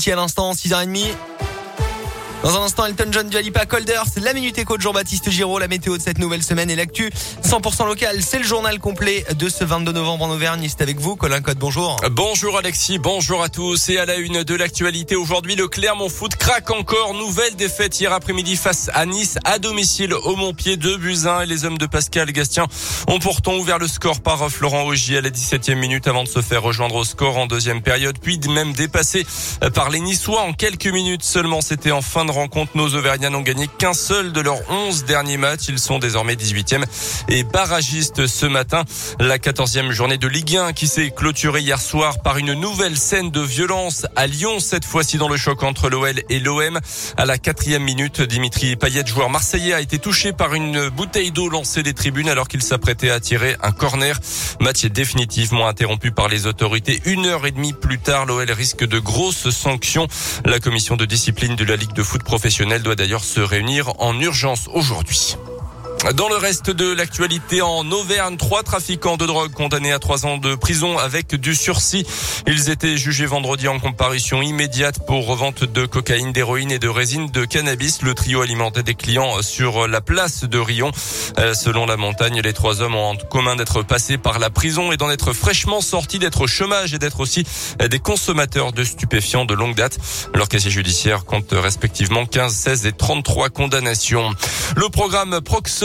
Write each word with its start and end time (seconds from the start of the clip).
City 0.00 0.12
à 0.12 0.16
l'instant, 0.16 0.52
6h30. 0.52 1.49
Dans 2.42 2.58
un 2.58 2.64
instant, 2.64 2.86
Elton 2.86 3.10
John, 3.10 3.28
Dualipa, 3.28 3.66
Colder, 3.66 4.00
c'est 4.10 4.20
la 4.20 4.32
Minute 4.32 4.56
Éco 4.56 4.78
de 4.78 4.82
Jean-Baptiste 4.82 5.28
Giraud, 5.28 5.58
la 5.58 5.68
météo 5.68 5.98
de 5.98 6.02
cette 6.02 6.18
nouvelle 6.18 6.42
semaine 6.42 6.70
et 6.70 6.74
l'actu 6.74 7.10
100% 7.44 7.86
local. 7.86 8.22
C'est 8.22 8.38
le 8.38 8.44
journal 8.44 8.78
complet 8.78 9.26
de 9.36 9.50
ce 9.50 9.62
22 9.62 9.92
novembre 9.92 10.24
en 10.24 10.30
Auvergne. 10.30 10.66
C'est 10.66 10.80
avec 10.80 10.98
vous, 10.98 11.16
Colin 11.16 11.42
Code, 11.42 11.58
bonjour. 11.58 11.96
Bonjour 12.10 12.56
Alexis, 12.56 12.98
bonjour 12.98 13.42
à 13.42 13.50
tous. 13.50 13.90
Et 13.90 13.98
à 13.98 14.06
la 14.06 14.16
une 14.16 14.42
de 14.42 14.54
l'actualité 14.54 15.16
aujourd'hui, 15.16 15.54
le 15.54 15.68
Clermont 15.68 16.08
Foot 16.08 16.34
craque 16.36 16.70
encore. 16.70 17.12
Nouvelle 17.12 17.56
défaite 17.56 18.00
hier 18.00 18.10
après-midi 18.10 18.56
face 18.56 18.88
à 18.94 19.04
Nice, 19.04 19.36
à 19.44 19.58
domicile 19.58 20.14
au 20.14 20.34
Montpied 20.34 20.78
de 20.78 20.96
Buzyn. 20.96 21.42
Et 21.42 21.46
les 21.46 21.66
hommes 21.66 21.78
de 21.78 21.86
Pascal 21.86 22.32
Gastien 22.32 22.68
ont 23.06 23.18
pourtant 23.18 23.56
ouvert 23.56 23.78
le 23.78 23.86
score 23.86 24.22
par 24.22 24.48
Florent 24.50 24.84
Augier 24.84 25.18
à 25.18 25.20
la 25.20 25.30
17e 25.30 25.74
minute 25.74 26.08
avant 26.08 26.24
de 26.24 26.28
se 26.28 26.40
faire 26.40 26.62
rejoindre 26.62 26.94
au 26.94 27.04
score 27.04 27.36
en 27.36 27.46
deuxième 27.46 27.82
période, 27.82 28.16
puis 28.18 28.40
même 28.48 28.72
dépassé 28.72 29.26
par 29.74 29.90
les 29.90 30.00
Niçois 30.00 30.40
en 30.40 30.54
quelques 30.54 30.86
minutes 30.86 31.22
seulement. 31.22 31.60
C'était 31.60 31.90
en 31.90 32.00
fin 32.00 32.24
de 32.24 32.29
rencontre. 32.30 32.72
Nos 32.76 32.94
Auvergnats 32.94 33.30
n'ont 33.30 33.40
gagné 33.40 33.68
qu'un 33.78 33.92
seul 33.92 34.32
de 34.32 34.40
leurs 34.40 34.70
11 34.70 35.04
derniers 35.04 35.36
matchs. 35.36 35.68
Ils 35.68 35.78
sont 35.78 35.98
désormais 35.98 36.34
18e 36.34 36.84
et 37.28 37.44
barragistes 37.44 38.26
ce 38.26 38.46
matin. 38.46 38.84
La 39.18 39.38
14e 39.38 39.90
journée 39.90 40.18
de 40.18 40.28
Ligue 40.28 40.56
1 40.56 40.72
qui 40.72 40.86
s'est 40.86 41.10
clôturée 41.10 41.60
hier 41.60 41.80
soir 41.80 42.20
par 42.22 42.38
une 42.38 42.54
nouvelle 42.54 42.96
scène 42.96 43.30
de 43.30 43.40
violence 43.40 44.06
à 44.16 44.26
Lyon, 44.26 44.60
cette 44.60 44.84
fois-ci 44.84 45.18
dans 45.18 45.28
le 45.28 45.36
choc 45.36 45.62
entre 45.62 45.88
l'OL 45.88 46.22
et 46.28 46.40
l'OM. 46.40 46.78
À 47.16 47.24
la 47.24 47.38
quatrième 47.38 47.82
minute, 47.82 48.22
Dimitri 48.22 48.76
Payet, 48.76 49.06
joueur 49.06 49.30
marseillais, 49.30 49.74
a 49.74 49.80
été 49.80 49.98
touché 49.98 50.32
par 50.32 50.54
une 50.54 50.88
bouteille 50.88 51.30
d'eau 51.32 51.48
lancée 51.48 51.82
des 51.82 51.94
tribunes 51.94 52.28
alors 52.28 52.48
qu'il 52.48 52.62
s'apprêtait 52.62 53.10
à 53.10 53.20
tirer 53.20 53.56
un 53.62 53.72
corner. 53.72 54.18
Match 54.60 54.84
est 54.84 54.90
définitivement 54.90 55.66
interrompu 55.66 56.10
par 56.12 56.28
les 56.28 56.46
autorités. 56.46 57.00
Une 57.04 57.26
heure 57.26 57.46
et 57.46 57.50
demie 57.50 57.72
plus 57.72 57.98
tard, 57.98 58.26
l'OL 58.26 58.50
risque 58.50 58.86
de 58.86 58.98
grosses 58.98 59.50
sanctions. 59.50 60.06
La 60.44 60.60
commission 60.60 60.96
de 60.96 61.04
discipline 61.04 61.56
de 61.56 61.64
la 61.64 61.76
Ligue 61.76 61.92
de 61.92 62.02
foot 62.02 62.19
professionnelle 62.22 62.82
doit 62.82 62.96
d'ailleurs 62.96 63.24
se 63.24 63.40
réunir 63.40 63.92
en 63.98 64.18
urgence 64.18 64.68
aujourd'hui. 64.72 65.36
Dans 66.14 66.30
le 66.30 66.36
reste 66.36 66.70
de 66.70 66.90
l'actualité 66.90 67.60
en 67.60 67.90
Auvergne, 67.92 68.38
trois 68.38 68.62
trafiquants 68.62 69.18
de 69.18 69.26
drogue 69.26 69.52
condamnés 69.52 69.92
à 69.92 69.98
trois 69.98 70.24
ans 70.24 70.38
de 70.38 70.54
prison 70.54 70.96
avec 70.96 71.34
du 71.34 71.54
sursis. 71.54 72.06
Ils 72.46 72.70
étaient 72.70 72.96
jugés 72.96 73.26
vendredi 73.26 73.68
en 73.68 73.78
comparution 73.78 74.40
immédiate 74.40 75.04
pour 75.06 75.26
revente 75.26 75.62
de 75.62 75.84
cocaïne, 75.84 76.32
d'héroïne 76.32 76.70
et 76.70 76.78
de 76.78 76.88
résine 76.88 77.30
de 77.30 77.44
cannabis. 77.44 78.00
Le 78.00 78.14
trio 78.14 78.40
alimentait 78.40 78.82
des 78.82 78.94
clients 78.94 79.42
sur 79.42 79.86
la 79.86 80.00
place 80.00 80.44
de 80.44 80.58
Rion. 80.58 80.90
Euh, 81.38 81.52
selon 81.52 81.84
la 81.84 81.98
montagne, 81.98 82.40
les 82.40 82.54
trois 82.54 82.80
hommes 82.80 82.94
ont 82.94 83.10
en 83.10 83.16
commun 83.16 83.54
d'être 83.54 83.82
passés 83.82 84.16
par 84.16 84.38
la 84.38 84.48
prison 84.48 84.92
et 84.92 84.96
d'en 84.96 85.10
être 85.10 85.34
fraîchement 85.34 85.82
sortis, 85.82 86.18
d'être 86.18 86.40
au 86.40 86.46
chômage 86.46 86.94
et 86.94 86.98
d'être 86.98 87.20
aussi 87.20 87.44
des 87.78 87.98
consommateurs 87.98 88.72
de 88.72 88.84
stupéfiants 88.84 89.44
de 89.44 89.52
longue 89.52 89.74
date. 89.74 89.98
Leur 90.34 90.48
casier 90.48 90.70
judiciaire 90.70 91.26
compte 91.26 91.52
respectivement 91.52 92.24
15, 92.24 92.54
16 92.54 92.86
et 92.86 92.92
33 92.92 93.50
condamnations. 93.50 94.30
Le 94.76 94.88
programme 94.88 95.40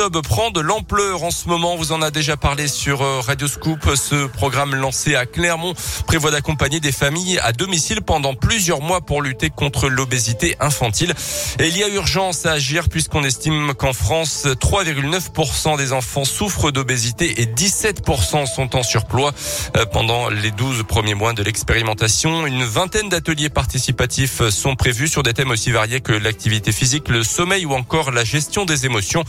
Proxo 0.05 0.21
prend 0.21 0.51
de 0.51 0.59
l'ampleur 0.59 1.23
en 1.23 1.31
ce 1.31 1.47
moment. 1.47 1.75
Vous 1.75 1.91
en 1.91 2.01
a 2.01 2.11
déjà 2.11 2.37
parlé 2.37 2.67
sur 2.67 3.01
euh, 3.01 3.21
Radio 3.21 3.47
Scoop. 3.47 3.79
Ce 3.95 4.27
programme 4.27 4.75
lancé 4.75 5.15
à 5.15 5.25
Clermont 5.25 5.73
prévoit 6.05 6.31
d'accompagner 6.31 6.79
des 6.79 6.91
familles 6.91 7.39
à 7.39 7.53
domicile 7.53 8.01
pendant 8.01 8.35
plusieurs 8.35 8.81
mois 8.81 9.01
pour 9.01 9.21
lutter 9.21 9.49
contre 9.49 9.89
l'obésité 9.89 10.57
infantile. 10.59 11.13
Et 11.59 11.67
il 11.67 11.77
y 11.77 11.83
a 11.83 11.87
urgence 11.87 12.45
à 12.45 12.51
agir 12.51 12.89
puisqu'on 12.89 13.23
estime 13.23 13.73
qu'en 13.73 13.93
France, 13.93 14.45
3,9% 14.45 15.77
des 15.77 15.93
enfants 15.93 16.25
souffrent 16.25 16.71
d'obésité 16.71 17.41
et 17.41 17.45
17% 17.45 18.45
sont 18.45 18.75
en 18.75 18.83
surpoids. 18.83 19.33
Euh, 19.77 19.85
pendant 19.85 20.29
les 20.29 20.51
12 20.51 20.83
premiers 20.87 21.15
mois 21.15 21.33
de 21.33 21.41
l'expérimentation, 21.41 22.45
une 22.45 22.63
vingtaine 22.63 23.09
d'ateliers 23.09 23.49
participatifs 23.49 24.47
sont 24.49 24.75
prévus 24.75 25.07
sur 25.07 25.23
des 25.23 25.33
thèmes 25.33 25.51
aussi 25.51 25.71
variés 25.71 26.01
que 26.01 26.13
l'activité 26.13 26.71
physique, 26.71 27.09
le 27.09 27.23
sommeil 27.23 27.65
ou 27.65 27.73
encore 27.73 28.11
la 28.11 28.23
gestion 28.23 28.65
des 28.65 28.85
émotions. 28.85 29.23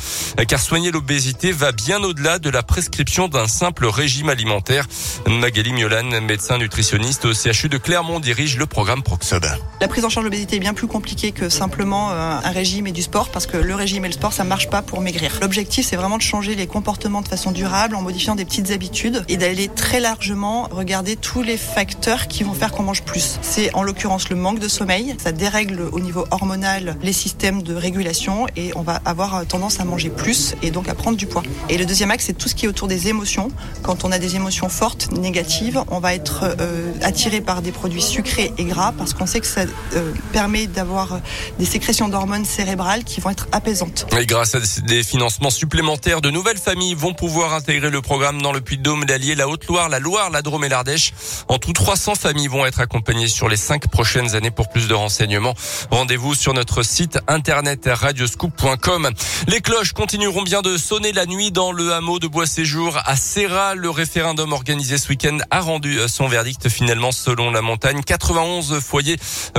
Car 0.49 0.61
soigner 0.67 0.91
l'obésité 0.91 1.53
va 1.53 1.71
bien 1.71 2.03
au-delà 2.03 2.41
de 2.41 2.51
la 2.51 2.65
prescription 2.65 3.29
d'un 3.29 3.47
simple 3.47 3.87
régime 3.87 4.29
alimentaire. 4.29 4.89
Magali 5.25 5.73
Miolan, 5.73 6.21
médecin 6.23 6.59
nutritionniste 6.59 7.25
au 7.25 7.33
CHU 7.33 7.69
de 7.69 7.79
Clermont, 7.79 8.19
dirige 8.19 8.57
le 8.57 8.67
programme 8.67 9.05
Proxob. 9.05 9.47
La 9.81 9.87
prise 9.87 10.05
en 10.05 10.09
charge 10.09 10.25
de 10.25 10.31
l'obésité 10.31 10.57
est 10.57 10.59
bien 10.59 10.75
plus 10.75 10.89
compliquée 10.89 11.31
que 11.31 11.49
simplement 11.49 12.11
euh, 12.11 12.39
un 12.43 12.51
régime 12.51 12.89
et 12.89 12.91
du 12.91 13.03
sport 13.03 13.31
parce 13.31 13.47
que 13.47 13.57
le 13.57 13.77
régime 13.77 14.07
et 14.07 14.09
le 14.09 14.15
sport, 14.15 14.33
ça 14.33 14.43
marche 14.43 14.69
pas 14.69 14.83
pour 14.83 15.01
maigrir. 15.03 15.39
L'objectif, 15.41 15.87
c'est 15.87 15.95
vraiment 15.95 16.17
de 16.17 16.23
changer 16.23 16.57
les 16.57 16.67
comportements 16.67 17.23
de 17.23 17.29
façon 17.29 17.53
durable 17.53 17.95
en 17.95 18.03
modifiant 18.03 18.35
des 18.35 18.45
petites 18.45 18.73
habitudes 18.73 19.25
et 19.29 19.37
d'aller 19.37 19.69
très 19.69 20.01
largement 20.01 20.67
regarder 20.73 21.15
tous 21.15 21.43
les 21.43 21.59
facteurs 21.59 22.27
qui 22.27 22.43
vont 22.43 22.55
faire 22.55 22.73
qu'on 22.73 22.83
mange 22.83 23.03
plus. 23.03 23.39
C'est 23.41 23.73
en 23.77 23.85
l'occurrence 23.85 24.31
le 24.31 24.37
manque 24.37 24.59
de 24.59 24.67
sommeil. 24.67 25.15
Ça 25.23 25.31
dérègle 25.31 25.83
au 25.93 26.01
niveau 26.01 26.25
hormonal 26.33 26.97
les 27.05 27.13
systèmes 27.13 27.63
de 27.63 27.77
régulation 27.77 28.49
et 28.57 28.73
on 28.75 28.83
va 28.83 29.01
avoir 29.05 29.47
tendance 29.47 29.79
à 29.79 29.85
manger 29.85 30.11
plus 30.11 30.56
et 30.63 30.71
donc 30.71 30.89
à 30.89 30.95
prendre 30.95 31.17
du 31.17 31.27
poids. 31.27 31.43
Et 31.69 31.79
le 31.79 31.87
deuxième 31.87 32.11
axe, 32.11 32.25
c'est 32.27 32.37
tout 32.37 32.49
ce 32.49 32.55
qui 32.55 32.67
est 32.67 32.69
autour 32.69 32.89
des 32.89 33.09
émotions. 33.09 33.51
Quand 33.83 34.05
on 34.05 34.13
a 34.13 34.19
des 34.19 34.37
émotions 34.37 34.69
fortes, 34.69 35.11
négatives, 35.13 35.83
on 35.89 36.01
va 36.01 36.15
être 36.15 36.45
euh, 36.61 36.93
attiré 37.03 37.41
par 37.41 37.63
des 37.63 37.73
produits 37.73 38.03
sucrés 38.03 38.53
et 38.59 38.65
gras 38.65 38.93
parce 38.97 39.15
qu'on 39.15 39.27
sait 39.27 39.41
que 39.41 39.47
ça 39.47 39.63
euh, 39.95 40.13
permet 40.33 40.67
d'avoir 40.67 41.21
des 41.59 41.65
sécrétions 41.65 42.09
d'hormones 42.09 42.45
cérébrales 42.45 43.05
qui 43.05 43.21
vont 43.21 43.31
être 43.31 43.49
apaisantes. 43.53 44.07
Et 44.19 44.27
grâce 44.27 44.55
à 44.55 44.61
des 44.83 45.03
financements 45.03 45.51
supplémentaires, 45.51 46.21
de 46.21 46.31
nouvelles 46.31 46.59
familles 46.59 46.95
vont 46.95 47.15
pouvoir 47.15 47.55
intégrer 47.55 47.91
le 47.91 48.03
programme 48.03 48.43
dans 48.43 48.53
le 48.53 48.61
Puy-de-Dôme, 48.61 49.05
l'Allier, 49.09 49.35
la 49.35 49.49
Haute-Loire, 49.49 49.89
la 49.89 49.99
Loire, 49.99 50.31
la 50.31 50.43
Drôme 50.43 50.65
et 50.65 50.69
l'Ardèche. 50.69 51.13
En 51.49 51.59
tout, 51.59 51.73
300 51.73 52.15
familles 52.15 52.49
vont 52.49 52.67
être 52.67 52.81
accompagnées 52.81 53.29
sur 53.29 53.49
les 53.49 53.57
cinq 53.57 53.89
prochaines 53.89 54.35
années. 54.35 54.51
Pour 54.51 54.69
plus 54.69 54.89
de 54.89 54.95
renseignements, 54.95 55.55
rendez-vous 55.91 56.35
sur 56.35 56.55
notre 56.55 56.83
site 56.83 57.19
internet 57.29 57.89
radioscoop.com. 57.93 59.11
Les 59.49 59.61
cloches 59.61 59.93
continueront 59.93 60.43
bien 60.47 60.63
de 60.63 60.77
sonner 60.77 61.11
la 61.11 61.27
nuit 61.27 61.51
dans 61.51 61.73
le 61.73 61.93
hameau 61.93 62.21
de 62.21 62.29
Bois-Séjour 62.29 62.97
à 63.05 63.17
Serra. 63.17 63.75
Le 63.75 63.91
référendum 63.91 64.53
organisé 64.53 64.97
ce 64.97 65.09
week-end 65.09 65.39
a 65.51 65.61
rendu 65.61 65.99
son 66.07 66.29
verdict 66.29 66.69
finalement 66.69 67.11
selon 67.11 67.51
la 67.51 67.63
montagne. 67.63 68.01
91 68.01 68.79
foyers 68.79 69.17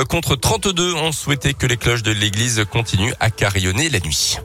contre 0.08 0.38
32 0.38 0.94
ont 0.94 1.12
souhaité 1.12 1.53
que 1.53 1.68
les 1.68 1.75
cloches 1.75 2.03
de 2.03 2.12
l'église 2.12 2.64
continuent 2.72 3.12
à 3.20 3.30
carillonner 3.30 3.90
la 3.90 4.00
nuit. 4.00 4.38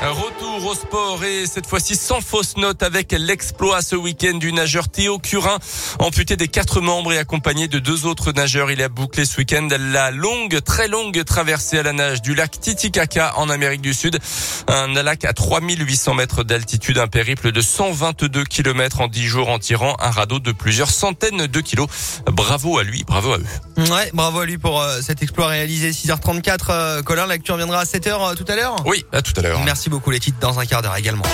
Retour 0.00 0.64
au 0.64 0.74
sport 0.74 1.24
et 1.24 1.46
cette 1.46 1.66
fois-ci 1.66 1.96
sans 1.96 2.20
fausse 2.20 2.56
note 2.56 2.84
avec 2.84 3.10
l'exploit 3.10 3.82
ce 3.82 3.96
week-end 3.96 4.34
du 4.34 4.52
nageur 4.52 4.88
Théo 4.88 5.18
Curin, 5.18 5.58
amputé 5.98 6.36
des 6.36 6.46
quatre 6.46 6.80
membres 6.80 7.12
et 7.12 7.18
accompagné 7.18 7.66
de 7.66 7.80
deux 7.80 8.06
autres 8.06 8.30
nageurs. 8.30 8.70
Il 8.70 8.80
a 8.80 8.88
bouclé 8.88 9.24
ce 9.24 9.36
week-end 9.38 9.66
la 9.92 10.12
longue, 10.12 10.60
très 10.64 10.86
longue 10.86 11.24
traversée 11.24 11.78
à 11.78 11.82
la 11.82 11.92
nage 11.92 12.22
du 12.22 12.36
lac 12.36 12.60
Titicaca 12.60 13.32
en 13.38 13.50
Amérique 13.50 13.80
du 13.80 13.92
Sud. 13.92 14.20
Un 14.68 14.86
lac 15.02 15.24
à 15.24 15.32
3800 15.32 16.14
mètres 16.14 16.44
d'altitude, 16.44 16.98
un 16.98 17.08
périple 17.08 17.50
de 17.50 17.60
122 17.60 18.44
km 18.44 19.00
en 19.00 19.08
10 19.08 19.26
jours 19.26 19.48
en 19.48 19.58
tirant 19.58 19.96
un 19.98 20.10
radeau 20.10 20.38
de 20.38 20.52
plusieurs 20.52 20.90
centaines 20.90 21.48
de 21.48 21.60
kilos. 21.60 21.88
Bravo 22.26 22.78
à 22.78 22.84
lui, 22.84 23.02
bravo 23.04 23.32
à 23.32 23.38
eux. 23.38 23.46
Ouais, 23.90 24.10
bravo 24.14 24.40
à 24.40 24.46
lui 24.46 24.58
pour 24.58 24.80
euh, 24.80 25.00
cet 25.02 25.22
exploit 25.22 25.48
réalisé 25.48 25.90
6h34. 25.90 26.58
Euh, 26.70 27.02
Colin, 27.02 27.26
l'actu 27.26 27.50
reviendra 27.50 27.80
à 27.80 27.84
7h 27.84 28.08
euh, 28.08 28.34
tout 28.34 28.44
à 28.46 28.54
l'heure? 28.54 28.76
Oui, 28.86 29.04
à 29.12 29.22
tout 29.22 29.32
à 29.36 29.42
l'heure. 29.42 29.60
Merci 29.64 29.87
beaucoup 29.88 30.10
les 30.10 30.20
titres 30.20 30.38
dans 30.40 30.58
un 30.58 30.66
quart 30.66 30.82
d'heure 30.82 30.96
également. 30.96 31.24